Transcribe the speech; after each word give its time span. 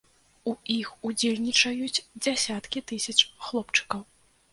У 0.51 0.51
іх 0.75 0.87
удзельнічаюць 1.09 2.03
дзясяткі 2.23 2.83
тысяч 2.93 3.19
хлопчыкаў. 3.49 4.01